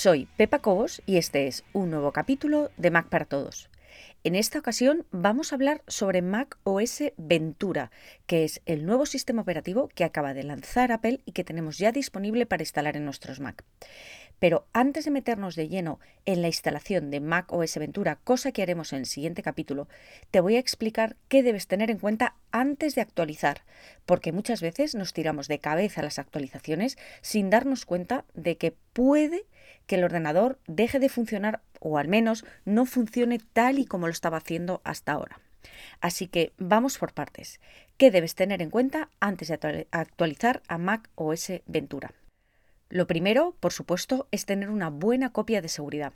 Soy 0.00 0.28
Pepa 0.36 0.60
Cobos 0.60 1.02
y 1.06 1.16
este 1.16 1.48
es 1.48 1.64
un 1.72 1.90
nuevo 1.90 2.12
capítulo 2.12 2.70
de 2.76 2.92
Mac 2.92 3.08
para 3.08 3.24
Todos. 3.24 3.68
En 4.22 4.36
esta 4.36 4.60
ocasión 4.60 5.04
vamos 5.10 5.50
a 5.50 5.56
hablar 5.56 5.82
sobre 5.88 6.22
Mac 6.22 6.56
OS 6.62 7.02
Ventura, 7.16 7.90
que 8.28 8.44
es 8.44 8.60
el 8.64 8.86
nuevo 8.86 9.06
sistema 9.06 9.42
operativo 9.42 9.88
que 9.88 10.04
acaba 10.04 10.34
de 10.34 10.44
lanzar 10.44 10.92
Apple 10.92 11.18
y 11.24 11.32
que 11.32 11.42
tenemos 11.42 11.78
ya 11.78 11.90
disponible 11.90 12.46
para 12.46 12.62
instalar 12.62 12.96
en 12.96 13.06
nuestros 13.06 13.40
Mac. 13.40 13.64
Pero 14.38 14.66
antes 14.72 15.04
de 15.04 15.10
meternos 15.10 15.56
de 15.56 15.68
lleno 15.68 15.98
en 16.24 16.42
la 16.42 16.48
instalación 16.48 17.10
de 17.10 17.20
Mac 17.20 17.52
OS 17.52 17.76
Ventura, 17.78 18.16
cosa 18.22 18.52
que 18.52 18.62
haremos 18.62 18.92
en 18.92 19.00
el 19.00 19.06
siguiente 19.06 19.42
capítulo, 19.42 19.88
te 20.30 20.40
voy 20.40 20.56
a 20.56 20.60
explicar 20.60 21.16
qué 21.28 21.42
debes 21.42 21.66
tener 21.66 21.90
en 21.90 21.98
cuenta 21.98 22.36
antes 22.50 22.94
de 22.94 23.00
actualizar, 23.00 23.62
porque 24.06 24.32
muchas 24.32 24.60
veces 24.60 24.94
nos 24.94 25.12
tiramos 25.12 25.48
de 25.48 25.58
cabeza 25.58 26.02
las 26.02 26.18
actualizaciones 26.18 26.98
sin 27.20 27.50
darnos 27.50 27.84
cuenta 27.84 28.24
de 28.34 28.56
que 28.56 28.76
puede 28.92 29.46
que 29.86 29.96
el 29.96 30.04
ordenador 30.04 30.58
deje 30.66 30.98
de 30.98 31.08
funcionar 31.08 31.62
o 31.80 31.98
al 31.98 32.08
menos 32.08 32.44
no 32.64 32.86
funcione 32.86 33.40
tal 33.52 33.78
y 33.78 33.86
como 33.86 34.06
lo 34.06 34.12
estaba 34.12 34.38
haciendo 34.38 34.80
hasta 34.84 35.12
ahora. 35.12 35.40
Así 36.00 36.28
que 36.28 36.52
vamos 36.58 36.98
por 36.98 37.12
partes. 37.12 37.60
¿Qué 37.96 38.10
debes 38.10 38.34
tener 38.34 38.62
en 38.62 38.70
cuenta 38.70 39.10
antes 39.20 39.48
de 39.48 39.88
actualizar 39.90 40.62
a 40.68 40.78
Mac 40.78 41.10
OS 41.16 41.52
Ventura? 41.66 42.12
Lo 42.90 43.06
primero, 43.06 43.54
por 43.60 43.74
supuesto, 43.74 44.28
es 44.30 44.46
tener 44.46 44.70
una 44.70 44.88
buena 44.88 45.30
copia 45.30 45.60
de 45.60 45.68
seguridad. 45.68 46.14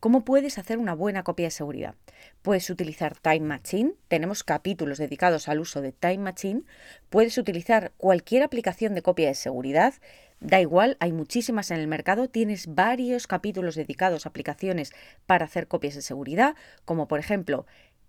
¿Cómo 0.00 0.24
puedes 0.24 0.56
hacer 0.56 0.78
una 0.78 0.94
buena 0.94 1.22
copia 1.22 1.48
de 1.48 1.50
seguridad? 1.50 1.96
Puedes 2.40 2.70
utilizar 2.70 3.18
Time 3.18 3.40
Machine, 3.40 3.92
tenemos 4.08 4.42
capítulos 4.42 4.96
dedicados 4.96 5.50
al 5.50 5.60
uso 5.60 5.82
de 5.82 5.92
Time 5.92 6.18
Machine, 6.18 6.62
puedes 7.10 7.36
utilizar 7.36 7.92
cualquier 7.98 8.42
aplicación 8.42 8.94
de 8.94 9.02
copia 9.02 9.28
de 9.28 9.34
seguridad, 9.34 9.92
da 10.40 10.62
igual, 10.62 10.96
hay 10.98 11.12
muchísimas 11.12 11.70
en 11.70 11.78
el 11.78 11.88
mercado, 11.88 12.30
tienes 12.30 12.74
varios 12.74 13.26
capítulos 13.26 13.74
dedicados 13.74 14.24
a 14.24 14.30
aplicaciones 14.30 14.94
para 15.26 15.44
hacer 15.44 15.68
copias 15.68 15.94
de 15.94 16.00
seguridad, 16.00 16.56
como 16.86 17.06
por 17.06 17.20
ejemplo 17.20 17.66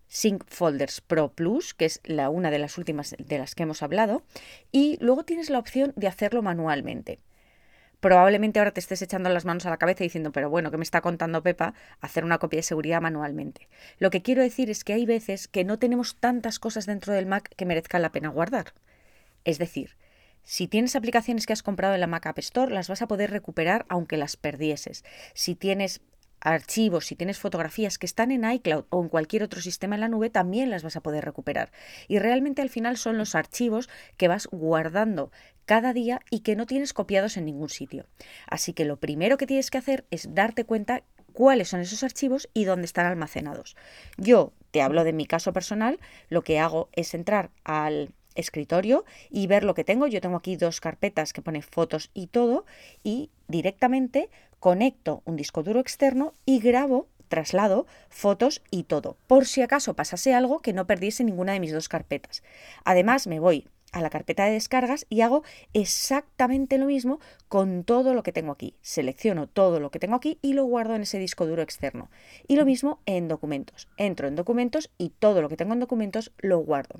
Sync 0.08 0.46
Folders 0.48 1.02
Pro 1.02 1.34
Plus, 1.34 1.74
que 1.74 1.84
es 1.84 2.00
la, 2.06 2.30
una 2.30 2.50
de 2.50 2.60
las 2.60 2.78
últimas 2.78 3.14
de 3.20 3.38
las 3.40 3.56
que 3.56 3.64
hemos 3.64 3.84
hablado, 3.84 4.24
y 4.72 4.98
luego 5.02 5.26
tienes 5.26 5.50
la 5.50 5.60
opción 5.60 5.92
de 5.98 6.08
hacerlo 6.08 6.42
manualmente 6.42 7.20
probablemente 8.06 8.60
ahora 8.60 8.70
te 8.70 8.80
estés 8.80 9.02
echando 9.02 9.32
las 9.32 9.46
manos 9.46 9.66
a 9.66 9.72
la 9.72 9.78
cabeza 9.78 10.04
diciendo, 10.04 10.32
pero 10.32 10.48
bueno, 10.48 10.70
¿qué 10.70 10.78
me 10.78 10.84
está 10.84 11.02
contando 11.02 11.42
Pepa? 11.42 11.74
Hacer 12.02 12.24
una 12.24 12.38
copia 12.38 12.58
de 12.58 12.62
seguridad 12.62 13.02
manualmente. 13.02 13.68
Lo 13.98 14.12
que 14.12 14.22
quiero 14.22 14.44
decir 14.44 14.70
es 14.70 14.84
que 14.84 14.94
hay 14.94 15.08
veces 15.08 15.48
que 15.48 15.64
no 15.64 15.80
tenemos 15.80 16.16
tantas 16.18 16.60
cosas 16.60 16.86
dentro 16.86 17.14
del 17.14 17.26
Mac 17.26 17.50
que 17.56 17.66
merezcan 17.66 18.04
la 18.04 18.12
pena 18.12 18.30
guardar. 18.30 18.76
Es 19.44 19.58
decir, 19.58 19.98
si 20.44 20.68
tienes 20.68 20.96
aplicaciones 20.96 21.48
que 21.48 21.54
has 21.54 21.64
comprado 21.64 21.96
en 21.96 22.00
la 22.00 22.06
Mac 22.06 22.28
App 22.28 22.38
Store, 22.38 22.72
las 22.72 22.90
vas 22.90 23.02
a 23.02 23.08
poder 23.08 23.32
recuperar 23.32 23.88
aunque 23.90 24.18
las 24.18 24.38
perdieses. 24.38 25.04
Si 25.34 25.56
tienes 25.56 26.02
archivos, 26.46 27.08
si 27.08 27.16
tienes 27.16 27.40
fotografías 27.40 27.98
que 27.98 28.06
están 28.06 28.32
en 28.32 28.50
iCloud 28.50 28.86
o 28.90 29.02
en 29.02 29.10
cualquier 29.10 29.44
otro 29.44 29.62
sistema 29.62 29.96
en 29.96 30.02
la 30.02 30.08
nube, 30.08 30.30
también 30.30 30.70
las 30.70 30.84
vas 30.84 30.96
a 30.96 31.02
poder 31.02 31.26
recuperar. 31.26 31.72
Y 32.08 32.20
realmente 32.20 32.62
al 32.62 32.70
final 32.70 32.98
son 32.98 33.18
los 33.18 33.36
archivos 33.36 33.90
que 34.16 34.28
vas 34.28 34.48
guardando 34.52 35.32
cada 35.66 35.92
día 35.92 36.22
y 36.30 36.42
que 36.42 36.56
no 36.56 36.68
tienes 36.68 36.94
copiados 36.94 37.38
en 37.38 37.46
ningún 37.46 37.70
sitio. 37.70 38.06
Así 38.48 38.74
que 38.74 38.86
lo 38.86 38.98
primero 38.98 39.38
que 39.38 39.48
tienes 39.48 39.72
que 39.72 39.80
hacer 39.80 40.06
es 40.12 40.34
darte 40.36 40.66
cuenta 40.66 41.04
cuáles 41.34 41.70
son 41.70 41.82
esos 41.82 42.04
archivos 42.04 42.48
y 42.54 42.66
dónde 42.66 42.86
están 42.86 43.08
almacenados. 43.08 43.76
Yo 44.18 44.54
te 44.72 44.82
hablo 44.82 45.04
de 45.04 45.14
mi 45.14 45.26
caso 45.26 45.52
personal, 45.52 46.00
lo 46.30 46.44
que 46.44 46.60
hago 46.60 46.90
es 46.94 47.14
entrar 47.14 47.50
al 47.64 48.12
escritorio 48.36 49.06
y 49.30 49.48
ver 49.48 49.64
lo 49.64 49.74
que 49.74 49.84
tengo. 49.84 50.08
Yo 50.08 50.22
tengo 50.22 50.38
aquí 50.38 50.56
dos 50.56 50.82
carpetas 50.82 51.34
que 51.34 51.42
pone 51.42 51.62
fotos 51.62 52.12
y 52.14 52.28
todo 52.28 52.66
y 53.04 53.32
directamente 53.48 54.30
conecto 54.60 55.22
un 55.26 55.36
disco 55.36 55.64
duro 55.64 55.80
externo 55.80 56.34
y 56.46 56.60
grabo 56.60 57.08
traslado, 57.28 57.88
fotos 58.10 58.62
y 58.72 58.84
todo, 58.84 59.18
por 59.28 59.46
si 59.46 59.62
acaso 59.62 59.96
pasase 59.96 60.34
algo 60.34 60.62
que 60.62 60.74
no 60.74 60.88
perdiese 60.88 61.24
ninguna 61.24 61.54
de 61.54 61.60
mis 61.60 61.74
dos 61.74 61.90
carpetas. 61.90 62.44
Además, 62.84 63.28
me 63.28 63.40
voy 63.40 63.68
a 63.92 64.02
la 64.02 64.10
carpeta 64.10 64.46
de 64.46 64.52
descargas 64.52 65.06
y 65.10 65.22
hago 65.22 65.44
exactamente 65.74 66.78
lo 66.78 66.86
mismo 66.86 67.20
con 67.48 67.86
todo 67.86 68.14
lo 68.14 68.24
que 68.24 68.34
tengo 68.34 68.52
aquí. 68.52 68.76
Selecciono 68.82 69.48
todo 69.48 69.80
lo 69.80 69.90
que 69.90 70.00
tengo 70.00 70.16
aquí 70.16 70.38
y 70.42 70.54
lo 70.54 70.66
guardo 70.66 70.96
en 70.96 71.04
ese 71.04 71.18
disco 71.18 71.46
duro 71.46 71.62
externo. 71.62 72.10
Y 72.48 72.58
lo 72.58 72.66
mismo 72.66 73.00
en 73.06 73.30
documentos. 73.30 73.88
Entro 73.96 74.28
en 74.28 74.36
documentos 74.36 74.92
y 74.98 75.10
todo 75.10 75.42
lo 75.42 75.48
que 75.48 75.58
tengo 75.58 75.74
en 75.74 75.80
documentos 75.80 76.34
lo 76.40 76.60
guardo. 76.60 77.00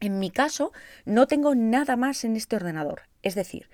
En 0.00 0.18
mi 0.18 0.30
caso, 0.30 0.72
no 1.04 1.26
tengo 1.26 1.54
nada 1.54 1.96
más 1.96 2.24
en 2.24 2.36
este 2.36 2.56
ordenador. 2.56 3.02
Es 3.22 3.34
decir, 3.34 3.68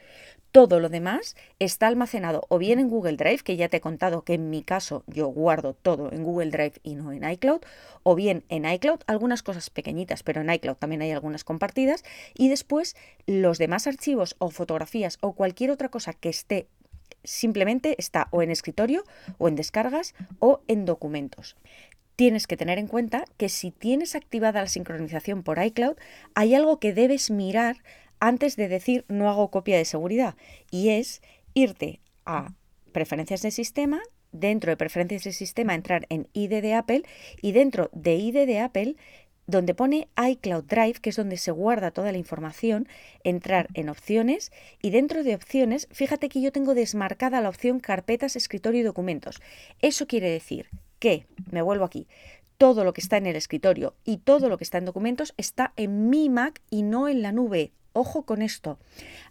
todo 0.53 0.81
lo 0.81 0.89
demás 0.89 1.35
está 1.59 1.87
almacenado 1.87 2.45
o 2.49 2.59
bien 2.59 2.79
en 2.79 2.89
Google 2.89 3.17
Drive, 3.17 3.39
que 3.39 3.57
ya 3.57 3.69
te 3.69 3.79
he 3.79 3.81
contado 3.81 4.23
que 4.23 4.35
en 4.35 4.51
mi 4.51 4.63
caso 4.63 5.03
yo 5.07 5.29
guardo 5.29 5.75
todo 5.75 6.13
en 6.13 6.23
Google 6.23 6.51
Drive 6.51 6.75
y 6.83 6.95
no 6.95 7.11
en 7.11 7.29
iCloud, 7.29 7.63
o 8.03 8.15
bien 8.15 8.45
en 8.51 8.67
iCloud, 8.67 9.01
algunas 9.07 9.43
cosas 9.43 9.71
pequeñitas, 9.71 10.23
pero 10.23 10.43
en 10.43 10.51
iCloud 10.51 10.77
también 10.77 11.03
hay 11.03 11.11
algunas 11.11 11.43
compartidas, 11.43 12.05
y 12.35 12.51
después 12.51 12.97
los 13.27 13.59
demás 13.59 13.87
archivos 13.87 14.37
o 14.39 14.51
fotografías 14.51 15.19
o 15.23 15.33
cualquier 15.33 15.71
otra 15.71 15.89
cosa 15.89 16.13
que 16.13 16.29
esté 16.29 16.69
simplemente 17.25 17.95
está 17.99 18.29
o 18.31 18.43
en 18.43 18.51
escritorio 18.51 19.05
o 19.39 19.49
en 19.49 19.55
descargas 19.55 20.15
o 20.39 20.61
en 20.67 20.85
documentos 20.85 21.57
tienes 22.17 22.47
que 22.47 22.57
tener 22.57 22.79
en 22.79 22.87
cuenta 22.87 23.25
que 23.37 23.49
si 23.49 23.71
tienes 23.71 24.15
activada 24.15 24.61
la 24.61 24.69
sincronización 24.69 25.43
por 25.43 25.63
iCloud, 25.63 25.97
hay 26.35 26.55
algo 26.55 26.79
que 26.79 26.93
debes 26.93 27.31
mirar 27.31 27.77
antes 28.21 28.57
de 28.57 28.69
decir 28.69 29.05
no 29.09 29.29
hago 29.29 29.51
copia 29.51 29.77
de 29.77 29.85
seguridad 29.85 30.37
y 30.71 30.91
es 30.91 31.23
irte 31.55 32.01
a 32.25 32.53
preferencias 32.93 33.43
de 33.43 33.51
sistema, 33.51 34.01
dentro 34.31 34.71
de 34.71 34.77
preferencias 34.77 35.25
de 35.25 35.33
sistema 35.33 35.75
entrar 35.75 36.07
en 36.09 36.29
ID 36.33 36.63
de 36.63 36.75
Apple 36.75 37.03
y 37.41 37.53
dentro 37.53 37.91
de 37.93 38.15
ID 38.15 38.47
de 38.47 38.61
Apple 38.61 38.97
donde 39.47 39.75
pone 39.75 40.09
iCloud 40.17 40.65
Drive, 40.65 41.01
que 41.01 41.11
es 41.11 41.17
donde 41.17 41.37
se 41.37 41.51
guarda 41.51 41.91
toda 41.91 42.13
la 42.13 42.19
información, 42.19 42.89
entrar 43.25 43.69
en 43.75 43.89
opciones 43.89 44.53
y 44.81 44.91
dentro 44.91 45.25
de 45.25 45.35
opciones, 45.35 45.89
fíjate 45.91 46.29
que 46.29 46.41
yo 46.41 46.53
tengo 46.53 46.75
desmarcada 46.75 47.41
la 47.41 47.49
opción 47.49 47.81
carpetas, 47.81 48.37
escritorio 48.37 48.81
y 48.81 48.85
documentos. 48.85 49.43
Eso 49.81 50.07
quiere 50.07 50.31
decir 50.31 50.69
que, 51.03 51.27
me 51.51 51.63
vuelvo 51.63 51.85
aquí, 51.85 52.07
todo 52.59 52.85
lo 52.85 52.93
que 52.93 53.01
está 53.01 53.17
en 53.17 53.27
el 53.27 53.35
escritorio 53.35 53.97
y 54.05 54.19
todo 54.19 54.49
lo 54.49 54.57
que 54.57 54.63
está 54.63 54.79
en 54.79 54.85
documentos 54.85 55.35
está 55.37 55.73
en 55.75 56.11
mi 56.11 56.29
Mac 56.29 56.63
y 56.71 56.85
no 56.85 57.09
en 57.09 57.23
la 57.23 57.33
nube. 57.33 57.73
Ojo 57.93 58.23
con 58.23 58.41
esto. 58.41 58.79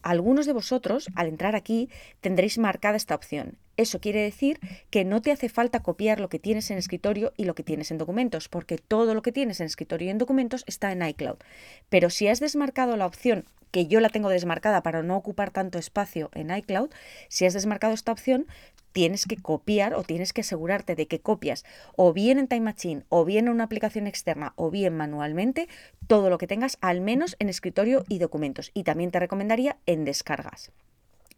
Algunos 0.01 0.45
de 0.45 0.51
vosotros, 0.51 1.07
al 1.15 1.29
entrar 1.29 1.55
aquí, 1.55 1.89
tendréis 2.19 2.57
marcada 2.57 2.97
esta 2.97 3.15
opción. 3.15 3.57
Eso 3.81 3.99
quiere 3.99 4.21
decir 4.21 4.59
que 4.91 5.05
no 5.05 5.23
te 5.23 5.31
hace 5.31 5.49
falta 5.49 5.81
copiar 5.81 6.19
lo 6.19 6.29
que 6.29 6.37
tienes 6.37 6.69
en 6.69 6.77
escritorio 6.77 7.33
y 7.35 7.45
lo 7.45 7.55
que 7.55 7.63
tienes 7.63 7.89
en 7.89 7.97
documentos, 7.97 8.47
porque 8.47 8.77
todo 8.77 9.15
lo 9.15 9.23
que 9.23 9.31
tienes 9.31 9.59
en 9.59 9.65
escritorio 9.65 10.05
y 10.05 10.11
en 10.11 10.19
documentos 10.19 10.63
está 10.67 10.91
en 10.91 11.01
iCloud. 11.01 11.37
Pero 11.89 12.11
si 12.11 12.27
has 12.27 12.39
desmarcado 12.39 12.95
la 12.95 13.07
opción, 13.07 13.45
que 13.71 13.87
yo 13.87 13.99
la 13.99 14.09
tengo 14.09 14.29
desmarcada 14.29 14.83
para 14.83 15.01
no 15.01 15.17
ocupar 15.17 15.49
tanto 15.49 15.79
espacio 15.79 16.29
en 16.35 16.55
iCloud, 16.55 16.91
si 17.27 17.47
has 17.47 17.55
desmarcado 17.55 17.95
esta 17.95 18.11
opción, 18.11 18.45
tienes 18.91 19.25
que 19.25 19.37
copiar 19.37 19.95
o 19.95 20.03
tienes 20.03 20.31
que 20.31 20.41
asegurarte 20.41 20.95
de 20.95 21.07
que 21.07 21.19
copias 21.19 21.65
o 21.95 22.13
bien 22.13 22.37
en 22.37 22.47
Time 22.47 22.61
Machine 22.61 23.03
o 23.09 23.25
bien 23.25 23.47
en 23.47 23.53
una 23.53 23.63
aplicación 23.63 24.05
externa 24.05 24.53
o 24.57 24.69
bien 24.69 24.95
manualmente 24.95 25.67
todo 26.05 26.29
lo 26.29 26.37
que 26.37 26.45
tengas 26.45 26.77
al 26.81 27.01
menos 27.01 27.35
en 27.39 27.49
escritorio 27.49 28.03
y 28.09 28.19
documentos. 28.19 28.69
Y 28.75 28.83
también 28.83 29.09
te 29.09 29.19
recomendaría 29.19 29.77
en 29.87 30.05
descargas. 30.05 30.71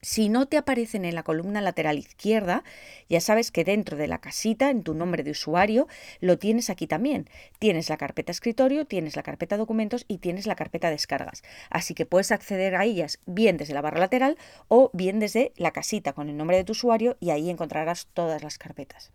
Si 0.04 0.28
no 0.28 0.48
te 0.48 0.58
aparecen 0.58 1.06
en 1.06 1.16
la 1.16 1.24
columna 1.24 1.62
lateral 1.62 1.98
izquierda, 1.98 2.66
ya 3.08 3.22
sabes 3.22 3.52
que 3.52 3.64
dentro 3.64 3.96
de 3.96 4.10
la 4.10 4.18
casita, 4.20 4.70
en 4.70 4.84
tu 4.84 4.94
nombre 4.94 5.24
de 5.24 5.32
usuario, 5.32 5.88
lo 6.20 6.38
tienes 6.38 6.70
aquí 6.70 6.88
también. 6.88 7.30
Tienes 7.58 7.88
la 7.88 7.96
carpeta 7.96 8.34
escritorio, 8.34 8.86
tienes 8.86 9.16
la 9.16 9.24
carpeta 9.24 9.56
documentos 9.56 10.04
y 10.10 10.18
tienes 10.18 10.46
la 10.46 10.58
carpeta 10.58 10.90
descargas. 10.90 11.42
Así 11.70 11.94
que 11.94 12.06
puedes 12.06 12.34
acceder 12.34 12.76
a 12.76 12.84
ellas 12.84 13.20
bien 13.26 13.56
desde 13.56 13.74
la 13.74 13.82
barra 13.82 14.02
lateral 14.02 14.38
o 14.68 14.92
bien 14.94 15.20
desde 15.20 15.54
la 15.56 15.72
casita 15.72 16.12
con 16.12 16.28
el 16.28 16.36
nombre 16.36 16.58
de 16.58 16.66
tu 16.66 16.74
usuario 16.74 17.16
y 17.22 17.30
ahí 17.30 17.50
encontrarás 17.50 18.08
todas 18.14 18.44
las 18.44 18.58
carpetas. 18.58 19.14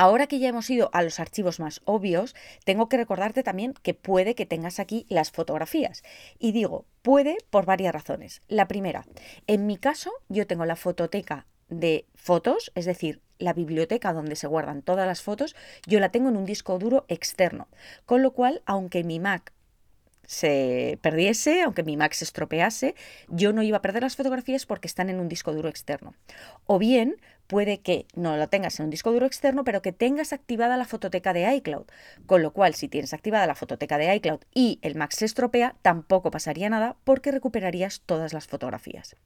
Ahora 0.00 0.28
que 0.28 0.38
ya 0.38 0.50
hemos 0.50 0.70
ido 0.70 0.90
a 0.92 1.02
los 1.02 1.18
archivos 1.18 1.58
más 1.58 1.80
obvios, 1.84 2.36
tengo 2.64 2.88
que 2.88 2.96
recordarte 2.96 3.42
también 3.42 3.74
que 3.82 3.94
puede 3.94 4.36
que 4.36 4.46
tengas 4.46 4.78
aquí 4.78 5.06
las 5.08 5.32
fotografías. 5.32 6.04
Y 6.38 6.52
digo, 6.52 6.86
puede 7.02 7.36
por 7.50 7.66
varias 7.66 7.92
razones. 7.92 8.40
La 8.46 8.68
primera, 8.68 9.06
en 9.48 9.66
mi 9.66 9.76
caso 9.76 10.12
yo 10.28 10.46
tengo 10.46 10.66
la 10.66 10.76
fototeca 10.76 11.48
de 11.68 12.06
fotos, 12.14 12.70
es 12.76 12.84
decir, 12.84 13.22
la 13.40 13.54
biblioteca 13.54 14.12
donde 14.12 14.36
se 14.36 14.46
guardan 14.46 14.82
todas 14.82 15.08
las 15.08 15.20
fotos, 15.20 15.56
yo 15.84 15.98
la 15.98 16.10
tengo 16.10 16.28
en 16.28 16.36
un 16.36 16.44
disco 16.44 16.78
duro 16.78 17.04
externo. 17.08 17.66
Con 18.06 18.22
lo 18.22 18.30
cual, 18.30 18.62
aunque 18.66 19.02
mi 19.02 19.18
Mac 19.18 19.52
se 20.28 21.00
perdiese, 21.02 21.62
aunque 21.62 21.82
mi 21.82 21.96
Mac 21.96 22.12
se 22.12 22.24
estropease, 22.24 22.94
yo 23.28 23.52
no 23.52 23.64
iba 23.64 23.78
a 23.78 23.82
perder 23.82 24.04
las 24.04 24.14
fotografías 24.14 24.64
porque 24.64 24.86
están 24.86 25.08
en 25.08 25.18
un 25.18 25.28
disco 25.28 25.52
duro 25.54 25.68
externo. 25.68 26.14
O 26.66 26.78
bien 26.78 27.16
puede 27.48 27.80
que 27.80 28.06
no 28.14 28.36
lo 28.36 28.48
tengas 28.48 28.78
en 28.78 28.84
un 28.84 28.90
disco 28.90 29.10
duro 29.10 29.26
externo, 29.26 29.64
pero 29.64 29.82
que 29.82 29.92
tengas 29.92 30.32
activada 30.32 30.76
la 30.76 30.84
fototeca 30.84 31.32
de 31.32 31.52
iCloud. 31.56 31.86
Con 32.26 32.42
lo 32.42 32.52
cual, 32.52 32.74
si 32.74 32.88
tienes 32.88 33.14
activada 33.14 33.46
la 33.46 33.54
fototeca 33.54 33.98
de 33.98 34.14
iCloud 34.14 34.40
y 34.54 34.78
el 34.82 34.94
Mac 34.94 35.12
se 35.12 35.24
estropea, 35.24 35.74
tampoco 35.82 36.30
pasaría 36.30 36.68
nada 36.68 36.96
porque 37.04 37.32
recuperarías 37.32 38.02
todas 38.04 38.32
las 38.32 38.46
fotografías. 38.46 39.16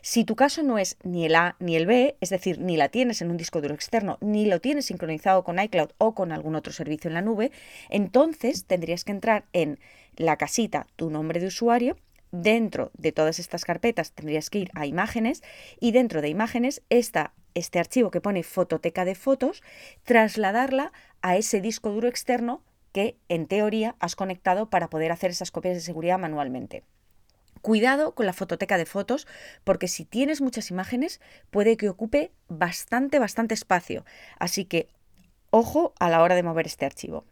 Si 0.00 0.24
tu 0.24 0.36
caso 0.36 0.62
no 0.62 0.78
es 0.78 0.96
ni 1.02 1.26
el 1.26 1.34
A 1.34 1.56
ni 1.58 1.76
el 1.76 1.86
B, 1.86 2.16
es 2.20 2.30
decir, 2.30 2.60
ni 2.60 2.76
la 2.76 2.88
tienes 2.88 3.20
en 3.20 3.30
un 3.30 3.36
disco 3.36 3.60
duro 3.60 3.74
externo, 3.74 4.16
ni 4.20 4.46
lo 4.46 4.60
tienes 4.60 4.86
sincronizado 4.86 5.42
con 5.42 5.58
iCloud 5.58 5.90
o 5.98 6.14
con 6.14 6.30
algún 6.32 6.54
otro 6.54 6.72
servicio 6.72 7.08
en 7.08 7.14
la 7.14 7.22
nube, 7.22 7.50
entonces 7.90 8.64
tendrías 8.64 9.04
que 9.04 9.12
entrar 9.12 9.44
en 9.52 9.80
la 10.16 10.36
casita 10.36 10.86
tu 10.94 11.10
nombre 11.10 11.40
de 11.40 11.48
usuario 11.48 11.96
dentro 12.30 12.90
de 12.94 13.12
todas 13.12 13.38
estas 13.38 13.64
carpetas 13.64 14.12
tendrías 14.12 14.50
que 14.50 14.58
ir 14.58 14.70
a 14.74 14.86
imágenes 14.86 15.42
y 15.80 15.92
dentro 15.92 16.22
de 16.22 16.28
imágenes 16.28 16.82
esta 16.90 17.32
este 17.56 17.78
archivo 17.78 18.10
que 18.10 18.20
pone 18.20 18.42
fototeca 18.42 19.04
de 19.04 19.14
fotos, 19.14 19.62
trasladarla 20.04 20.92
a 21.22 21.36
ese 21.36 21.60
disco 21.60 21.90
duro 21.90 22.06
externo 22.06 22.62
que 22.92 23.16
en 23.28 23.46
teoría 23.46 23.96
has 23.98 24.14
conectado 24.14 24.70
para 24.70 24.88
poder 24.88 25.10
hacer 25.10 25.30
esas 25.30 25.50
copias 25.50 25.74
de 25.74 25.80
seguridad 25.80 26.18
manualmente. 26.18 26.84
Cuidado 27.62 28.14
con 28.14 28.26
la 28.26 28.34
fototeca 28.34 28.76
de 28.76 28.86
fotos 28.86 29.26
porque 29.64 29.88
si 29.88 30.04
tienes 30.04 30.40
muchas 30.40 30.70
imágenes 30.70 31.20
puede 31.50 31.76
que 31.76 31.88
ocupe 31.88 32.30
bastante, 32.48 33.18
bastante 33.18 33.54
espacio. 33.54 34.04
Así 34.38 34.66
que 34.66 34.88
ojo 35.50 35.94
a 35.98 36.10
la 36.10 36.22
hora 36.22 36.34
de 36.34 36.42
mover 36.42 36.66
este 36.66 36.84
archivo. 36.84 37.24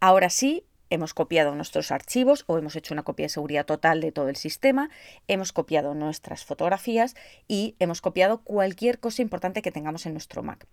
Ahora 0.00 0.30
sí, 0.30 0.64
hemos 0.90 1.14
copiado 1.14 1.54
nuestros 1.54 1.90
archivos 1.90 2.44
o 2.46 2.58
hemos 2.58 2.76
hecho 2.76 2.94
una 2.94 3.02
copia 3.02 3.24
de 3.24 3.30
seguridad 3.30 3.66
total 3.66 4.00
de 4.00 4.12
todo 4.12 4.28
el 4.28 4.36
sistema, 4.36 4.90
hemos 5.26 5.52
copiado 5.52 5.94
nuestras 5.94 6.44
fotografías 6.44 7.14
y 7.46 7.76
hemos 7.78 8.00
copiado 8.00 8.42
cualquier 8.42 8.98
cosa 8.98 9.22
importante 9.22 9.62
que 9.62 9.72
tengamos 9.72 10.06
en 10.06 10.12
nuestro 10.12 10.42
Mac. 10.42 10.66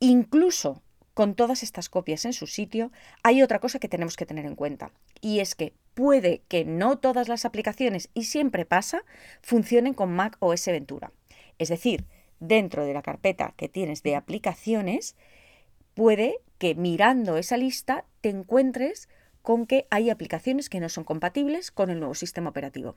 Incluso 0.00 0.82
con 1.14 1.34
todas 1.34 1.62
estas 1.62 1.88
copias 1.88 2.24
en 2.24 2.32
su 2.32 2.46
sitio, 2.46 2.90
hay 3.22 3.42
otra 3.42 3.58
cosa 3.58 3.78
que 3.78 3.88
tenemos 3.88 4.16
que 4.16 4.26
tener 4.26 4.46
en 4.46 4.54
cuenta 4.54 4.92
y 5.20 5.40
es 5.40 5.54
que 5.54 5.74
puede 5.94 6.42
que 6.48 6.64
no 6.64 6.98
todas 6.98 7.28
las 7.28 7.44
aplicaciones, 7.44 8.08
y 8.14 8.24
siempre 8.24 8.64
pasa, 8.64 9.04
funcionen 9.42 9.94
con 9.94 10.10
Mac 10.10 10.36
OS 10.40 10.66
Ventura. 10.66 11.12
Es 11.58 11.68
decir, 11.68 12.06
dentro 12.40 12.84
de 12.84 12.94
la 12.94 13.02
carpeta 13.02 13.54
que 13.56 13.68
tienes 13.68 14.02
de 14.02 14.16
aplicaciones, 14.16 15.16
puede 15.94 16.38
que 16.58 16.74
mirando 16.74 17.36
esa 17.36 17.56
lista 17.56 18.04
te 18.20 18.30
encuentres 18.30 19.08
con 19.42 19.66
que 19.66 19.86
hay 19.90 20.10
aplicaciones 20.10 20.68
que 20.68 20.80
no 20.80 20.88
son 20.88 21.04
compatibles 21.04 21.70
con 21.70 21.90
el 21.90 21.98
nuevo 21.98 22.14
sistema 22.14 22.50
operativo. 22.50 22.96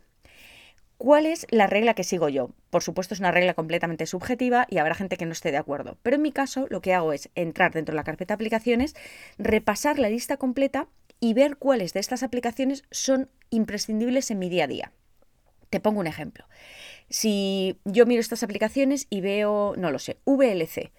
¿Cuál 0.98 1.26
es 1.26 1.46
la 1.50 1.68
regla 1.68 1.94
que 1.94 2.06
sigo 2.06 2.30
yo? 2.30 2.52
Por 2.70 2.82
supuesto 2.82 3.14
es 3.14 3.20
una 3.20 3.32
regla 3.32 3.54
completamente 3.54 4.06
subjetiva 4.06 4.66
y 4.70 4.78
habrá 4.78 4.96
gente 4.96 5.18
que 5.18 5.26
no 5.26 5.34
esté 5.34 5.52
de 5.52 5.58
acuerdo, 5.58 5.98
pero 6.02 6.16
en 6.16 6.22
mi 6.22 6.32
caso 6.32 6.68
lo 6.70 6.82
que 6.82 6.94
hago 6.94 7.12
es 7.12 7.30
entrar 7.36 7.74
dentro 7.74 7.92
de 7.92 7.98
la 7.98 8.06
carpeta 8.06 8.34
aplicaciones, 8.34 8.96
repasar 9.38 10.00
la 10.00 10.10
lista 10.10 10.38
completa 10.38 10.88
y 11.20 11.34
ver 11.34 11.58
cuáles 11.58 11.94
de 11.94 12.00
estas 12.00 12.24
aplicaciones 12.24 12.84
son 12.92 13.30
imprescindibles 13.50 14.32
en 14.32 14.40
mi 14.40 14.48
día 14.48 14.66
a 14.66 14.68
día. 14.68 14.92
Te 15.70 15.82
pongo 15.82 16.00
un 16.00 16.08
ejemplo. 16.08 16.46
Si 17.10 17.78
yo 17.84 18.06
miro 18.06 18.22
estas 18.22 18.44
aplicaciones 18.44 19.08
y 19.10 19.20
veo, 19.20 19.74
no 19.78 19.92
lo 19.92 20.00
sé, 20.00 20.18
VLC 20.26 20.92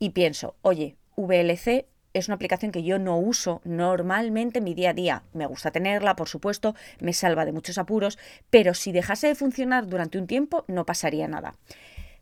y 0.00 0.10
pienso, 0.10 0.56
oye, 0.62 0.96
VLC 1.16 1.86
es 2.18 2.28
una 2.28 2.36
aplicación 2.36 2.72
que 2.72 2.82
yo 2.82 2.98
no 2.98 3.18
uso 3.18 3.60
normalmente 3.64 4.58
en 4.58 4.64
mi 4.64 4.74
día 4.74 4.90
a 4.90 4.94
día. 4.94 5.22
Me 5.32 5.46
gusta 5.46 5.70
tenerla, 5.70 6.16
por 6.16 6.28
supuesto, 6.28 6.74
me 7.00 7.12
salva 7.12 7.44
de 7.44 7.52
muchos 7.52 7.78
apuros, 7.78 8.18
pero 8.50 8.74
si 8.74 8.92
dejase 8.92 9.28
de 9.28 9.34
funcionar 9.34 9.86
durante 9.86 10.18
un 10.18 10.26
tiempo 10.26 10.64
no 10.68 10.86
pasaría 10.86 11.28
nada. 11.28 11.56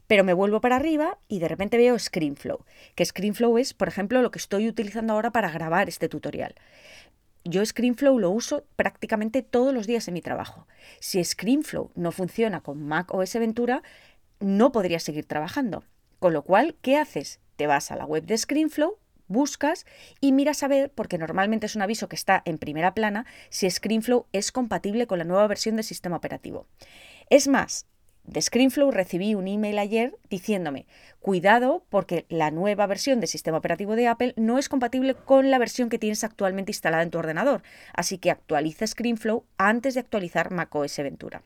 Pero 0.06 0.24
me 0.24 0.34
vuelvo 0.34 0.60
para 0.60 0.76
arriba 0.76 1.18
y 1.28 1.38
de 1.38 1.48
repente 1.48 1.76
veo 1.76 1.98
ScreenFlow, 1.98 2.64
que 2.94 3.04
ScreenFlow 3.04 3.56
es, 3.58 3.72
por 3.72 3.88
ejemplo, 3.88 4.20
lo 4.20 4.30
que 4.30 4.38
estoy 4.38 4.68
utilizando 4.68 5.14
ahora 5.14 5.30
para 5.30 5.50
grabar 5.50 5.88
este 5.88 6.08
tutorial. 6.08 6.54
Yo 7.44 7.64
ScreenFlow 7.64 8.18
lo 8.18 8.30
uso 8.30 8.64
prácticamente 8.76 9.42
todos 9.42 9.72
los 9.72 9.86
días 9.86 10.08
en 10.08 10.14
mi 10.14 10.22
trabajo. 10.22 10.66
Si 11.00 11.22
ScreenFlow 11.22 11.90
no 11.94 12.10
funciona 12.10 12.60
con 12.62 12.82
Mac 12.82 13.12
OS 13.14 13.34
Ventura, 13.34 13.82
no 14.40 14.72
podría 14.72 14.98
seguir 14.98 15.26
trabajando. 15.26 15.84
Con 16.18 16.32
lo 16.32 16.42
cual, 16.42 16.76
¿qué 16.80 16.96
haces? 16.96 17.40
Te 17.56 17.66
vas 17.66 17.90
a 17.90 17.96
la 17.96 18.06
web 18.06 18.24
de 18.24 18.38
ScreenFlow, 18.38 18.98
buscas 19.26 19.86
y 20.20 20.32
miras 20.32 20.62
a 20.62 20.68
ver, 20.68 20.90
porque 20.90 21.18
normalmente 21.18 21.66
es 21.66 21.76
un 21.76 21.82
aviso 21.82 22.08
que 22.08 22.16
está 22.16 22.42
en 22.44 22.58
primera 22.58 22.94
plana, 22.94 23.26
si 23.50 23.70
ScreenFlow 23.70 24.26
es 24.32 24.52
compatible 24.52 25.06
con 25.06 25.18
la 25.18 25.24
nueva 25.24 25.46
versión 25.46 25.76
del 25.76 25.84
sistema 25.84 26.16
operativo. 26.16 26.66
Es 27.30 27.48
más, 27.48 27.86
de 28.24 28.40
ScreenFlow 28.40 28.90
recibí 28.90 29.34
un 29.34 29.48
email 29.48 29.78
ayer 29.78 30.16
diciéndome, 30.30 30.86
cuidado 31.20 31.84
porque 31.90 32.24
la 32.30 32.50
nueva 32.50 32.86
versión 32.86 33.20
del 33.20 33.28
sistema 33.28 33.58
operativo 33.58 33.96
de 33.96 34.08
Apple 34.08 34.32
no 34.36 34.58
es 34.58 34.70
compatible 34.70 35.14
con 35.14 35.50
la 35.50 35.58
versión 35.58 35.90
que 35.90 35.98
tienes 35.98 36.24
actualmente 36.24 36.72
instalada 36.72 37.02
en 37.02 37.10
tu 37.10 37.18
ordenador, 37.18 37.62
así 37.92 38.16
que 38.16 38.30
actualiza 38.30 38.86
ScreenFlow 38.86 39.44
antes 39.58 39.94
de 39.94 40.00
actualizar 40.00 40.50
macOS 40.50 40.96
Ventura. 40.98 41.42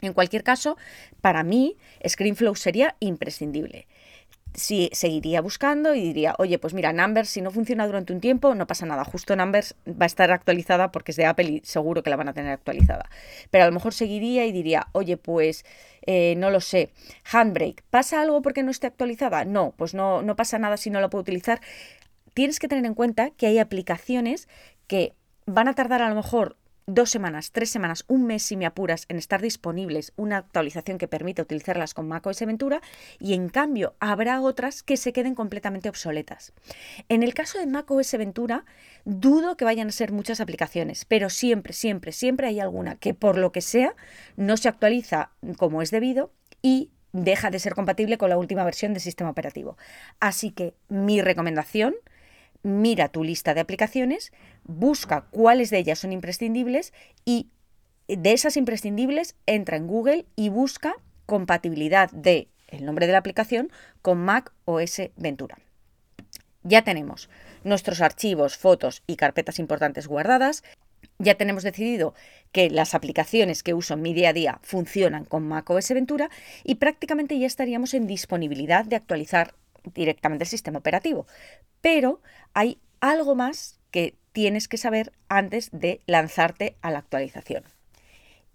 En 0.00 0.12
cualquier 0.12 0.42
caso, 0.42 0.76
para 1.20 1.44
mí, 1.44 1.76
ScreenFlow 2.06 2.56
sería 2.56 2.96
imprescindible 3.00 3.86
sí 4.54 4.90
seguiría 4.92 5.40
buscando 5.40 5.94
y 5.94 6.00
diría, 6.00 6.34
oye, 6.38 6.58
pues 6.58 6.74
mira, 6.74 6.92
Numbers, 6.92 7.28
si 7.28 7.40
no 7.40 7.50
funciona 7.50 7.86
durante 7.86 8.12
un 8.12 8.20
tiempo, 8.20 8.54
no 8.54 8.66
pasa 8.66 8.86
nada. 8.86 9.04
Justo 9.04 9.36
Numbers 9.36 9.74
va 9.86 10.04
a 10.04 10.06
estar 10.06 10.30
actualizada 10.30 10.92
porque 10.92 11.12
es 11.12 11.16
de 11.16 11.26
Apple 11.26 11.48
y 11.50 11.60
seguro 11.64 12.02
que 12.02 12.10
la 12.10 12.16
van 12.16 12.28
a 12.28 12.32
tener 12.32 12.52
actualizada. 12.52 13.08
Pero 13.50 13.64
a 13.64 13.66
lo 13.66 13.72
mejor 13.72 13.94
seguiría 13.94 14.46
y 14.46 14.52
diría, 14.52 14.88
oye, 14.92 15.16
pues 15.16 15.64
eh, 16.06 16.34
no 16.36 16.50
lo 16.50 16.60
sé, 16.60 16.90
Handbrake, 17.30 17.84
¿pasa 17.90 18.20
algo 18.20 18.42
porque 18.42 18.62
no 18.62 18.70
esté 18.70 18.86
actualizada? 18.86 19.44
No, 19.44 19.74
pues 19.76 19.94
no, 19.94 20.22
no 20.22 20.36
pasa 20.36 20.58
nada 20.58 20.76
si 20.76 20.90
no 20.90 21.00
la 21.00 21.10
puedo 21.10 21.22
utilizar. 21.22 21.60
Tienes 22.34 22.58
que 22.58 22.68
tener 22.68 22.86
en 22.86 22.94
cuenta 22.94 23.30
que 23.30 23.46
hay 23.46 23.58
aplicaciones 23.58 24.48
que 24.86 25.14
van 25.46 25.68
a 25.68 25.74
tardar 25.74 26.02
a 26.02 26.08
lo 26.08 26.14
mejor 26.14 26.56
dos 26.94 27.10
semanas, 27.10 27.52
tres 27.52 27.70
semanas, 27.70 28.04
un 28.08 28.26
mes 28.26 28.42
si 28.42 28.56
me 28.56 28.66
apuras 28.66 29.06
en 29.08 29.16
estar 29.16 29.40
disponibles 29.40 30.12
una 30.16 30.38
actualización 30.38 30.98
que 30.98 31.08
permita 31.08 31.42
utilizarlas 31.42 31.94
con 31.94 32.08
macOS 32.08 32.40
Ventura 32.40 32.80
y 33.18 33.34
en 33.34 33.48
cambio 33.48 33.94
habrá 34.00 34.40
otras 34.40 34.82
que 34.82 34.96
se 34.96 35.12
queden 35.12 35.34
completamente 35.34 35.88
obsoletas. 35.88 36.52
En 37.08 37.22
el 37.22 37.34
caso 37.34 37.58
de 37.58 37.66
macOS 37.66 38.12
Ventura, 38.12 38.64
dudo 39.04 39.56
que 39.56 39.64
vayan 39.64 39.88
a 39.88 39.92
ser 39.92 40.12
muchas 40.12 40.40
aplicaciones, 40.40 41.04
pero 41.04 41.30
siempre, 41.30 41.72
siempre, 41.72 42.12
siempre 42.12 42.46
hay 42.48 42.60
alguna 42.60 42.96
que 42.96 43.14
por 43.14 43.38
lo 43.38 43.52
que 43.52 43.60
sea 43.60 43.94
no 44.36 44.56
se 44.56 44.68
actualiza 44.68 45.30
como 45.56 45.82
es 45.82 45.90
debido 45.90 46.32
y 46.62 46.90
deja 47.12 47.50
de 47.50 47.58
ser 47.58 47.74
compatible 47.74 48.18
con 48.18 48.30
la 48.30 48.38
última 48.38 48.64
versión 48.64 48.92
del 48.92 49.02
sistema 49.02 49.30
operativo. 49.30 49.76
Así 50.20 50.50
que 50.50 50.74
mi 50.88 51.20
recomendación 51.22 51.94
mira 52.62 53.08
tu 53.08 53.24
lista 53.24 53.54
de 53.54 53.60
aplicaciones, 53.60 54.32
busca 54.64 55.22
cuáles 55.30 55.70
de 55.70 55.78
ellas 55.78 55.98
son 55.98 56.12
imprescindibles 56.12 56.92
y 57.24 57.48
de 58.08 58.32
esas 58.32 58.56
imprescindibles 58.56 59.36
entra 59.46 59.76
en 59.76 59.86
Google 59.86 60.26
y 60.36 60.48
busca 60.48 60.94
compatibilidad 61.26 62.10
de 62.10 62.48
el 62.68 62.84
nombre 62.84 63.06
de 63.06 63.12
la 63.12 63.18
aplicación 63.18 63.70
con 64.02 64.18
Mac 64.18 64.52
OS 64.64 65.02
Ventura. 65.16 65.58
Ya 66.62 66.82
tenemos 66.82 67.30
nuestros 67.64 68.00
archivos, 68.00 68.56
fotos 68.56 69.02
y 69.06 69.16
carpetas 69.16 69.58
importantes 69.58 70.06
guardadas. 70.06 70.62
Ya 71.18 71.34
tenemos 71.36 71.62
decidido 71.62 72.14
que 72.52 72.70
las 72.70 72.94
aplicaciones 72.94 73.62
que 73.62 73.74
uso 73.74 73.94
en 73.94 74.02
mi 74.02 74.12
día 74.12 74.30
a 74.30 74.34
día 74.34 74.58
funcionan 74.62 75.24
con 75.24 75.46
Mac 75.46 75.68
OS 75.70 75.90
Ventura 75.90 76.30
y 76.64 76.76
prácticamente 76.76 77.38
ya 77.38 77.46
estaríamos 77.46 77.94
en 77.94 78.06
disponibilidad 78.06 78.84
de 78.84 78.96
actualizar 78.96 79.54
directamente 79.94 80.44
el 80.44 80.50
sistema 80.50 80.78
operativo. 80.78 81.26
Pero 81.80 82.20
hay 82.54 82.78
algo 83.00 83.34
más 83.34 83.78
que 83.90 84.16
tienes 84.32 84.68
que 84.68 84.78
saber 84.78 85.12
antes 85.28 85.70
de 85.72 86.00
lanzarte 86.06 86.76
a 86.82 86.90
la 86.90 86.98
actualización. 86.98 87.64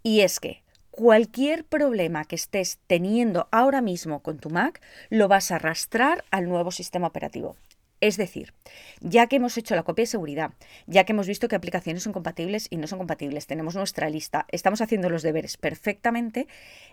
Y 0.02 0.20
es 0.20 0.40
que 0.40 0.62
cualquier 0.90 1.64
problema 1.64 2.24
que 2.24 2.36
estés 2.36 2.78
teniendo 2.86 3.48
ahora 3.50 3.82
mismo 3.82 4.22
con 4.22 4.38
tu 4.38 4.50
Mac 4.50 4.80
lo 5.10 5.28
vas 5.28 5.50
a 5.50 5.56
arrastrar 5.56 6.24
al 6.30 6.48
nuevo 6.48 6.70
sistema 6.70 7.06
operativo. 7.06 7.56
Es 8.00 8.16
decir, 8.16 8.52
ya 9.00 9.26
que 9.26 9.36
hemos 9.36 9.56
hecho 9.56 9.74
la 9.74 9.82
copia 9.82 10.02
de 10.02 10.06
seguridad, 10.06 10.52
ya 10.86 11.04
que 11.04 11.12
hemos 11.12 11.26
visto 11.26 11.48
que 11.48 11.56
aplicaciones 11.56 12.02
son 12.02 12.12
compatibles 12.12 12.66
y 12.70 12.76
no 12.76 12.86
son 12.86 12.98
compatibles, 12.98 13.46
tenemos 13.46 13.74
nuestra 13.74 14.10
lista, 14.10 14.46
estamos 14.50 14.82
haciendo 14.82 15.08
los 15.08 15.22
deberes 15.22 15.56
perfectamente, 15.56 16.46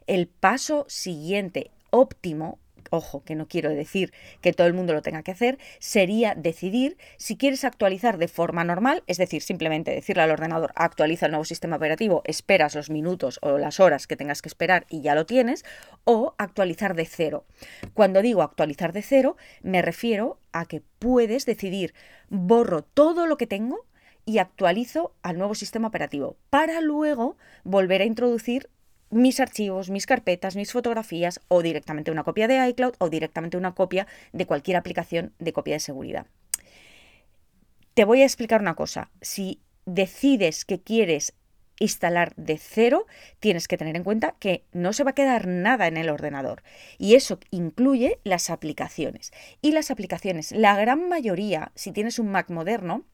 el 0.07 0.27
paso 0.27 0.85
siguiente 0.87 1.71
óptimo 1.89 2.57
ojo, 2.89 3.23
que 3.23 3.35
no 3.35 3.47
quiero 3.47 3.69
decir 3.69 4.13
que 4.41 4.53
todo 4.53 4.67
el 4.67 4.73
mundo 4.73 4.93
lo 4.93 5.01
tenga 5.01 5.23
que 5.23 5.31
hacer, 5.31 5.57
sería 5.79 6.35
decidir 6.35 6.97
si 7.17 7.37
quieres 7.37 7.63
actualizar 7.63 8.17
de 8.17 8.27
forma 8.27 8.63
normal, 8.63 9.03
es 9.07 9.17
decir, 9.17 9.41
simplemente 9.41 9.91
decirle 9.91 10.23
al 10.23 10.31
ordenador 10.31 10.71
actualiza 10.75 11.25
el 11.27 11.31
nuevo 11.31 11.45
sistema 11.45 11.77
operativo, 11.77 12.21
esperas 12.25 12.75
los 12.75 12.89
minutos 12.89 13.39
o 13.41 13.57
las 13.57 13.79
horas 13.79 14.07
que 14.07 14.15
tengas 14.15 14.41
que 14.41 14.49
esperar 14.49 14.85
y 14.89 15.01
ya 15.01 15.15
lo 15.15 15.25
tienes, 15.25 15.65
o 16.03 16.35
actualizar 16.37 16.95
de 16.95 17.05
cero. 17.05 17.45
Cuando 17.93 18.21
digo 18.21 18.41
actualizar 18.41 18.93
de 18.93 19.01
cero, 19.01 19.37
me 19.61 19.81
refiero 19.81 20.39
a 20.51 20.65
que 20.65 20.81
puedes 20.99 21.45
decidir 21.45 21.93
borro 22.29 22.83
todo 22.83 23.27
lo 23.27 23.37
que 23.37 23.47
tengo 23.47 23.85
y 24.25 24.37
actualizo 24.37 25.13
al 25.21 25.37
nuevo 25.37 25.55
sistema 25.55 25.87
operativo 25.87 26.37
para 26.49 26.81
luego 26.81 27.37
volver 27.63 28.01
a 28.01 28.05
introducir 28.05 28.69
mis 29.13 29.39
archivos, 29.39 29.89
mis 29.89 30.05
carpetas, 30.05 30.55
mis 30.55 30.71
fotografías 30.71 31.39
o 31.47 31.61
directamente 31.61 32.11
una 32.11 32.23
copia 32.23 32.47
de 32.47 32.67
iCloud 32.69 32.95
o 32.99 33.09
directamente 33.09 33.57
una 33.57 33.73
copia 33.73 34.07
de 34.31 34.45
cualquier 34.45 34.77
aplicación 34.77 35.33
de 35.39 35.53
copia 35.53 35.75
de 35.75 35.79
seguridad. 35.79 36.27
Te 37.93 38.05
voy 38.05 38.21
a 38.21 38.25
explicar 38.25 38.61
una 38.61 38.75
cosa. 38.75 39.11
Si 39.21 39.61
decides 39.85 40.65
que 40.65 40.81
quieres 40.81 41.33
instalar 41.79 42.33
de 42.35 42.57
cero, 42.57 43.05
tienes 43.39 43.67
que 43.67 43.77
tener 43.77 43.95
en 43.95 44.03
cuenta 44.03 44.35
que 44.39 44.63
no 44.71 44.93
se 44.93 45.03
va 45.03 45.11
a 45.11 45.15
quedar 45.15 45.47
nada 45.47 45.87
en 45.87 45.97
el 45.97 46.09
ordenador. 46.09 46.63
Y 46.97 47.15
eso 47.15 47.39
incluye 47.51 48.19
las 48.23 48.49
aplicaciones. 48.49 49.31
Y 49.61 49.71
las 49.71 49.91
aplicaciones, 49.91 50.51
la 50.51 50.77
gran 50.77 51.09
mayoría, 51.09 51.71
si 51.75 51.91
tienes 51.91 52.19
un 52.19 52.29
Mac 52.29 52.49
moderno, 52.49 53.05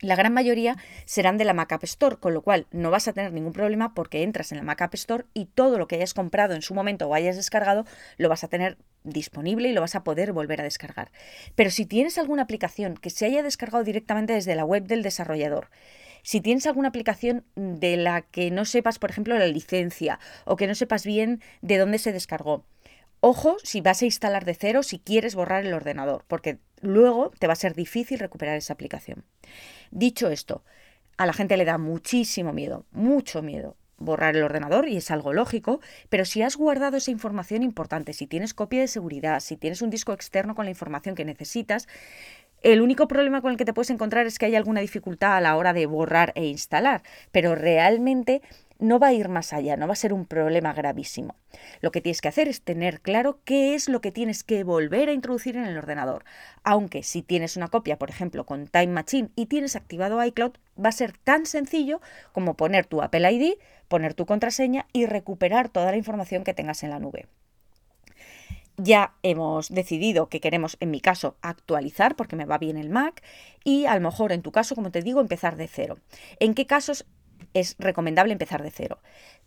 la 0.00 0.16
gran 0.16 0.32
mayoría 0.32 0.76
serán 1.04 1.38
de 1.38 1.44
la 1.44 1.54
Mac 1.54 1.72
App 1.72 1.84
Store, 1.84 2.16
con 2.16 2.34
lo 2.34 2.42
cual 2.42 2.66
no 2.72 2.90
vas 2.90 3.08
a 3.08 3.12
tener 3.12 3.32
ningún 3.32 3.52
problema 3.52 3.94
porque 3.94 4.22
entras 4.22 4.52
en 4.52 4.58
la 4.58 4.64
Mac 4.64 4.82
App 4.82 4.94
Store 4.94 5.24
y 5.34 5.46
todo 5.46 5.78
lo 5.78 5.86
que 5.86 5.96
hayas 5.96 6.14
comprado 6.14 6.54
en 6.54 6.62
su 6.62 6.74
momento 6.74 7.08
o 7.08 7.14
hayas 7.14 7.36
descargado 7.36 7.84
lo 8.16 8.28
vas 8.28 8.44
a 8.44 8.48
tener 8.48 8.76
disponible 9.04 9.68
y 9.68 9.72
lo 9.72 9.80
vas 9.80 9.94
a 9.94 10.04
poder 10.04 10.32
volver 10.32 10.60
a 10.60 10.64
descargar. 10.64 11.10
Pero 11.54 11.70
si 11.70 11.86
tienes 11.86 12.18
alguna 12.18 12.42
aplicación 12.42 12.96
que 12.96 13.10
se 13.10 13.26
haya 13.26 13.42
descargado 13.42 13.84
directamente 13.84 14.32
desde 14.32 14.56
la 14.56 14.64
web 14.64 14.84
del 14.84 15.02
desarrollador, 15.02 15.70
si 16.22 16.40
tienes 16.40 16.66
alguna 16.66 16.88
aplicación 16.88 17.44
de 17.54 17.96
la 17.96 18.22
que 18.22 18.50
no 18.50 18.64
sepas, 18.64 18.98
por 18.98 19.10
ejemplo, 19.10 19.38
la 19.38 19.46
licencia 19.46 20.18
o 20.46 20.56
que 20.56 20.66
no 20.66 20.74
sepas 20.74 21.04
bien 21.04 21.42
de 21.60 21.76
dónde 21.78 21.98
se 21.98 22.12
descargó, 22.12 22.64
Ojo 23.26 23.56
si 23.62 23.80
vas 23.80 24.02
a 24.02 24.04
instalar 24.04 24.44
de 24.44 24.54
cero, 24.54 24.82
si 24.82 24.98
quieres 24.98 25.34
borrar 25.34 25.64
el 25.64 25.72
ordenador, 25.72 26.26
porque 26.28 26.58
luego 26.84 27.30
te 27.38 27.46
va 27.46 27.54
a 27.54 27.56
ser 27.56 27.74
difícil 27.74 28.18
recuperar 28.18 28.56
esa 28.56 28.72
aplicación. 28.72 29.24
Dicho 29.90 30.28
esto, 30.28 30.64
a 31.16 31.26
la 31.26 31.32
gente 31.32 31.56
le 31.56 31.64
da 31.64 31.78
muchísimo 31.78 32.52
miedo, 32.52 32.86
mucho 32.92 33.42
miedo 33.42 33.76
borrar 33.96 34.36
el 34.36 34.42
ordenador 34.42 34.88
y 34.88 34.96
es 34.96 35.10
algo 35.10 35.32
lógico, 35.32 35.80
pero 36.08 36.24
si 36.24 36.42
has 36.42 36.56
guardado 36.56 36.96
esa 36.96 37.10
información 37.10 37.62
importante, 37.62 38.12
si 38.12 38.26
tienes 38.26 38.54
copia 38.54 38.80
de 38.80 38.88
seguridad, 38.88 39.40
si 39.40 39.56
tienes 39.56 39.82
un 39.82 39.90
disco 39.90 40.12
externo 40.12 40.54
con 40.54 40.64
la 40.64 40.70
información 40.70 41.14
que 41.14 41.24
necesitas, 41.24 41.88
el 42.62 42.80
único 42.80 43.06
problema 43.08 43.42
con 43.42 43.52
el 43.52 43.58
que 43.58 43.66
te 43.66 43.74
puedes 43.74 43.90
encontrar 43.90 44.26
es 44.26 44.38
que 44.38 44.46
hay 44.46 44.56
alguna 44.56 44.80
dificultad 44.80 45.36
a 45.36 45.40
la 45.40 45.56
hora 45.56 45.72
de 45.74 45.84
borrar 45.86 46.32
e 46.34 46.46
instalar, 46.46 47.02
pero 47.30 47.54
realmente 47.54 48.40
no 48.78 48.98
va 48.98 49.08
a 49.08 49.12
ir 49.12 49.28
más 49.28 49.52
allá, 49.52 49.76
no 49.76 49.86
va 49.86 49.92
a 49.92 49.96
ser 49.96 50.12
un 50.12 50.26
problema 50.26 50.72
gravísimo. 50.72 51.36
Lo 51.80 51.90
que 51.90 52.00
tienes 52.00 52.20
que 52.20 52.28
hacer 52.28 52.48
es 52.48 52.62
tener 52.62 53.00
claro 53.00 53.40
qué 53.44 53.74
es 53.74 53.88
lo 53.88 54.00
que 54.00 54.12
tienes 54.12 54.44
que 54.44 54.64
volver 54.64 55.08
a 55.08 55.12
introducir 55.12 55.56
en 55.56 55.64
el 55.64 55.78
ordenador. 55.78 56.24
Aunque 56.62 57.02
si 57.02 57.22
tienes 57.22 57.56
una 57.56 57.68
copia, 57.68 57.98
por 57.98 58.10
ejemplo, 58.10 58.44
con 58.44 58.66
Time 58.66 58.88
Machine 58.88 59.30
y 59.36 59.46
tienes 59.46 59.76
activado 59.76 60.22
iCloud, 60.24 60.52
va 60.82 60.88
a 60.88 60.92
ser 60.92 61.16
tan 61.16 61.46
sencillo 61.46 62.00
como 62.32 62.54
poner 62.54 62.86
tu 62.86 63.02
Apple 63.02 63.30
ID, 63.32 63.54
poner 63.88 64.14
tu 64.14 64.26
contraseña 64.26 64.86
y 64.92 65.06
recuperar 65.06 65.68
toda 65.68 65.90
la 65.90 65.96
información 65.96 66.44
que 66.44 66.54
tengas 66.54 66.82
en 66.82 66.90
la 66.90 66.98
nube 66.98 67.26
ya 68.76 69.14
hemos 69.22 69.68
decidido 69.68 70.28
que 70.28 70.40
queremos, 70.40 70.76
en 70.80 70.90
mi 70.90 71.00
caso, 71.00 71.36
actualizar 71.42 72.16
porque 72.16 72.36
me 72.36 72.44
va 72.44 72.58
bien 72.58 72.76
el 72.76 72.90
Mac 72.90 73.22
y 73.62 73.86
a 73.86 73.94
lo 73.94 74.00
mejor 74.00 74.32
en 74.32 74.42
tu 74.42 74.52
caso, 74.52 74.74
como 74.74 74.90
te 74.90 75.02
digo, 75.02 75.20
empezar 75.20 75.56
de 75.56 75.68
cero. 75.68 75.98
¿En 76.40 76.54
qué 76.54 76.66
casos 76.66 77.06
es 77.54 77.76
recomendable 77.78 78.32
empezar 78.32 78.62
de 78.62 78.70
cero. 78.70 78.98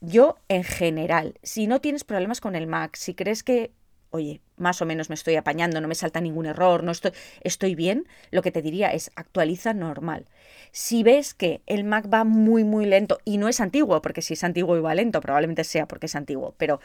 Yo, 0.01 0.37
en 0.47 0.63
general, 0.63 1.35
si 1.43 1.67
no 1.67 1.81
tienes 1.81 2.03
problemas 2.03 2.41
con 2.41 2.55
el 2.55 2.67
Mac, 2.67 2.95
si 2.95 3.13
crees 3.13 3.43
que, 3.43 3.71
oye, 4.11 4.41
más 4.55 4.81
o 4.81 4.85
menos 4.85 5.09
me 5.09 5.15
estoy 5.15 5.35
apañando, 5.35 5.81
no 5.81 5.87
me 5.87 5.95
salta 5.95 6.21
ningún 6.21 6.45
error, 6.45 6.83
no 6.83 6.91
estoy, 6.91 7.11
estoy 7.41 7.75
bien, 7.75 8.07
lo 8.31 8.41
que 8.41 8.51
te 8.51 8.61
diría 8.61 8.89
es 8.89 9.11
actualiza 9.15 9.73
normal. 9.73 10.25
Si 10.71 11.03
ves 11.03 11.33
que 11.33 11.61
el 11.65 11.83
Mac 11.83 12.07
va 12.11 12.23
muy, 12.23 12.63
muy 12.63 12.85
lento, 12.85 13.19
y 13.25 13.37
no 13.37 13.47
es 13.47 13.59
antiguo, 13.59 14.01
porque 14.01 14.21
si 14.21 14.33
es 14.33 14.43
antiguo 14.43 14.77
y 14.77 14.81
va 14.81 14.95
lento, 14.95 15.21
probablemente 15.21 15.63
sea 15.63 15.87
porque 15.87 16.05
es 16.05 16.15
antiguo, 16.15 16.55
pero 16.57 16.79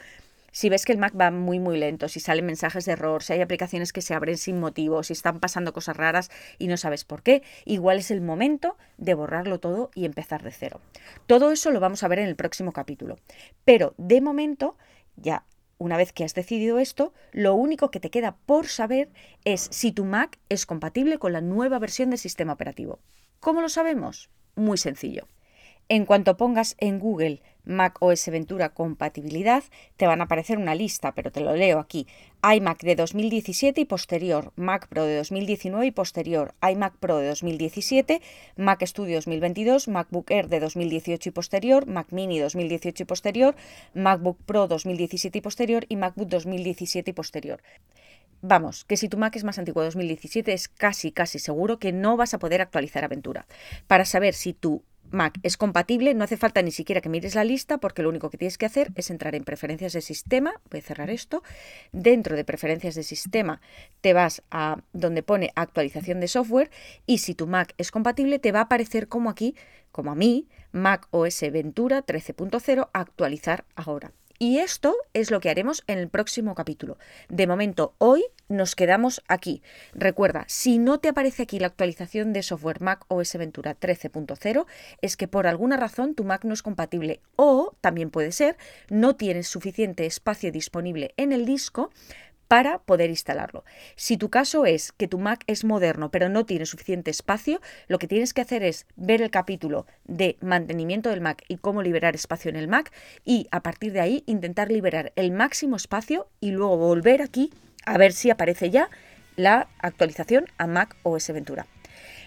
si 0.53 0.69
ves 0.69 0.85
que 0.85 0.93
el 0.93 0.99
Mac 0.99 1.13
va 1.19 1.31
muy 1.31 1.59
muy 1.59 1.77
lento, 1.77 2.07
si 2.07 2.19
salen 2.19 2.45
mensajes 2.45 2.85
de 2.85 2.93
error, 2.93 3.23
si 3.23 3.33
hay 3.33 3.41
aplicaciones 3.41 3.91
que 3.91 4.01
se 4.01 4.13
abren 4.13 4.37
sin 4.37 4.59
motivo, 4.59 5.03
si 5.03 5.11
están 5.11 5.39
pasando 5.39 5.73
cosas 5.73 5.97
raras 5.97 6.31
y 6.59 6.67
no 6.67 6.77
sabes 6.77 7.03
por 7.03 7.23
qué, 7.23 7.41
igual 7.65 7.97
es 7.97 8.11
el 8.11 8.21
momento 8.21 8.77
de 8.97 9.15
borrarlo 9.15 9.59
todo 9.59 9.89
y 9.95 10.05
empezar 10.05 10.43
de 10.43 10.51
cero. 10.51 10.79
Todo 11.27 11.51
eso 11.51 11.71
lo 11.71 11.79
vamos 11.79 12.03
a 12.03 12.07
ver 12.07 12.19
en 12.19 12.27
el 12.27 12.35
próximo 12.35 12.71
capítulo. 12.71 13.17
Pero 13.65 13.95
de 13.97 14.21
momento, 14.21 14.77
ya 15.15 15.43
una 15.79 15.97
vez 15.97 16.13
que 16.13 16.23
has 16.23 16.35
decidido 16.35 16.77
esto, 16.77 17.13
lo 17.31 17.55
único 17.55 17.89
que 17.89 17.99
te 17.99 18.11
queda 18.11 18.37
por 18.45 18.67
saber 18.67 19.09
es 19.43 19.67
si 19.71 19.91
tu 19.91 20.05
Mac 20.05 20.39
es 20.49 20.67
compatible 20.67 21.17
con 21.17 21.33
la 21.33 21.41
nueva 21.41 21.79
versión 21.79 22.11
del 22.11 22.19
sistema 22.19 22.53
operativo. 22.53 22.99
¿Cómo 23.39 23.59
lo 23.59 23.69
sabemos? 23.69 24.29
Muy 24.55 24.77
sencillo. 24.77 25.27
En 25.89 26.05
cuanto 26.05 26.37
pongas 26.37 26.75
en 26.79 26.99
Google 26.99 27.41
Mac 27.65 27.97
OS 27.99 28.27
Ventura 28.29 28.69
compatibilidad, 28.69 29.63
te 29.97 30.07
van 30.07 30.21
a 30.21 30.25
aparecer 30.25 30.57
una 30.57 30.75
lista, 30.75 31.13
pero 31.13 31.31
te 31.31 31.41
lo 31.41 31.55
leo 31.55 31.79
aquí. 31.79 32.07
iMac 32.43 32.81
de 32.81 32.95
2017 32.95 33.81
y 33.81 33.85
posterior, 33.85 34.51
Mac 34.55 34.87
Pro 34.87 35.05
de 35.05 35.17
2019 35.17 35.85
y 35.85 35.91
posterior, 35.91 36.53
iMac 36.61 36.95
Pro 36.97 37.17
de 37.17 37.27
2017, 37.27 38.21
Mac 38.57 38.83
Studio 38.85 39.15
2022, 39.15 39.87
MacBook 39.87 40.31
Air 40.31 40.49
de 40.49 40.59
2018 40.59 41.29
y 41.29 41.31
posterior, 41.31 41.87
Mac 41.87 42.07
Mini 42.11 42.39
2018 42.39 43.03
y 43.03 43.05
posterior, 43.05 43.55
MacBook 43.93 44.37
Pro 44.45 44.67
2017 44.67 45.37
y 45.37 45.41
posterior 45.41 45.85
y 45.87 45.95
MacBook 45.95 46.29
2017 46.29 47.11
y 47.11 47.13
posterior. 47.13 47.61
Vamos, 48.45 48.83
que 48.83 48.97
si 48.97 49.07
tu 49.07 49.17
Mac 49.17 49.33
es 49.37 49.45
más 49.45 49.57
antiguo 49.57 49.83
de 49.83 49.87
2017 49.87 50.51
es 50.51 50.67
casi, 50.67 51.13
casi 51.13 51.39
seguro 51.39 51.79
que 51.79 51.93
no 51.93 52.17
vas 52.17 52.33
a 52.33 52.39
poder 52.39 52.61
actualizar 52.61 53.05
Aventura. 53.05 53.47
Para 53.87 54.03
saber 54.03 54.33
si 54.33 54.51
tu 54.51 54.83
Mac 55.13 55.39
es 55.43 55.57
compatible, 55.57 56.13
no 56.13 56.23
hace 56.23 56.37
falta 56.37 56.61
ni 56.61 56.71
siquiera 56.71 56.99
que 56.99 57.07
mires 57.07 57.35
la 57.35 57.43
lista 57.43 57.77
porque 57.77 58.01
lo 58.01 58.09
único 58.09 58.29
que 58.29 58.37
tienes 58.37 58.57
que 58.57 58.65
hacer 58.65 58.91
es 58.95 59.09
entrar 59.09 59.35
en 59.35 59.43
preferencias 59.43 59.93
de 59.93 60.01
sistema, 60.01 60.59
voy 60.71 60.79
a 60.79 60.83
cerrar 60.83 61.09
esto, 61.09 61.43
dentro 61.91 62.35
de 62.35 62.43
preferencias 62.43 62.95
de 62.95 63.03
sistema 63.03 63.61
te 64.01 64.13
vas 64.13 64.41
a 64.49 64.81
donde 64.91 65.23
pone 65.23 65.51
actualización 65.55 66.19
de 66.19 66.27
software 66.27 66.71
y 67.05 67.19
si 67.19 67.35
tu 67.35 67.47
Mac 67.47 67.75
es 67.77 67.91
compatible 67.91 68.39
te 68.39 68.51
va 68.51 68.59
a 68.59 68.63
aparecer 68.63 69.07
como 69.07 69.29
aquí, 69.29 69.55
como 69.91 70.11
a 70.11 70.15
mí, 70.15 70.49
Mac 70.71 71.07
OS 71.11 71.41
Ventura 71.51 72.03
13.0 72.03 72.89
actualizar 72.91 73.65
ahora. 73.75 74.11
Y 74.43 74.59
esto 74.59 74.97
es 75.13 75.31
lo 75.31 75.39
que 75.39 75.49
haremos 75.49 75.85
en 75.87 75.99
el 75.99 76.09
próximo 76.09 76.53
capítulo. 76.53 76.97
De 77.29 77.47
momento, 77.47 77.95
hoy 77.97 78.25
nos 78.49 78.75
quedamos 78.75 79.23
aquí. 79.29 79.63
Recuerda, 79.93 80.43
si 80.49 80.79
no 80.79 80.99
te 80.99 81.07
aparece 81.07 81.43
aquí 81.43 81.59
la 81.59 81.67
actualización 81.67 82.33
de 82.33 82.43
software 82.43 82.81
Mac 82.81 83.05
OS 83.07 83.37
Ventura 83.37 83.79
13.0, 83.79 84.65
es 85.01 85.15
que 85.15 85.29
por 85.29 85.47
alguna 85.47 85.77
razón 85.77 86.13
tu 86.13 86.25
Mac 86.25 86.43
no 86.43 86.53
es 86.53 86.61
compatible 86.61 87.21
o, 87.37 87.73
también 87.79 88.09
puede 88.09 88.33
ser, 88.33 88.57
no 88.89 89.15
tienes 89.15 89.47
suficiente 89.47 90.05
espacio 90.05 90.51
disponible 90.51 91.13
en 91.15 91.31
el 91.31 91.45
disco 91.45 91.89
para 92.47 92.79
poder 92.79 93.09
instalarlo. 93.09 93.63
Si 93.95 94.17
tu 94.17 94.29
caso 94.29 94.65
es 94.65 94.91
que 94.91 95.07
tu 95.07 95.19
Mac 95.19 95.43
es 95.47 95.63
moderno 95.63 96.11
pero 96.11 96.29
no 96.29 96.45
tiene 96.45 96.65
suficiente 96.65 97.11
espacio, 97.11 97.61
lo 97.87 97.99
que 97.99 98.07
tienes 98.07 98.33
que 98.33 98.41
hacer 98.41 98.63
es 98.63 98.85
ver 98.95 99.21
el 99.21 99.31
capítulo 99.31 99.85
de 100.05 100.37
mantenimiento 100.41 101.09
del 101.09 101.21
Mac 101.21 101.43
y 101.47 101.57
cómo 101.57 101.81
liberar 101.81 102.15
espacio 102.15 102.49
en 102.49 102.55
el 102.55 102.67
Mac 102.67 102.91
y 103.23 103.47
a 103.51 103.61
partir 103.61 103.93
de 103.93 104.01
ahí 104.01 104.23
intentar 104.27 104.71
liberar 104.71 105.13
el 105.15 105.31
máximo 105.31 105.75
espacio 105.75 106.27
y 106.39 106.51
luego 106.51 106.77
volver 106.77 107.21
aquí 107.21 107.51
a 107.85 107.97
ver 107.97 108.13
si 108.13 108.29
aparece 108.29 108.69
ya 108.69 108.89
la 109.35 109.67
actualización 109.79 110.45
a 110.57 110.67
Mac 110.67 110.95
OS 111.03 111.29
Ventura. 111.29 111.65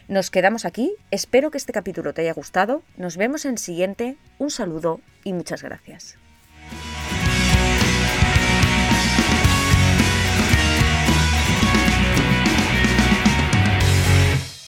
Nos 0.09 0.31
quedamos 0.31 0.65
aquí, 0.65 0.95
espero 1.11 1.51
que 1.51 1.59
este 1.59 1.73
capítulo 1.73 2.15
te 2.15 2.23
haya 2.23 2.33
gustado, 2.33 2.83
nos 2.97 3.17
vemos 3.17 3.45
en 3.45 3.53
el 3.53 3.59
siguiente, 3.59 4.17
un 4.39 4.51
saludo 4.51 5.01
y 5.25 5.33
muchas 5.33 5.63
gracias. 5.63 6.17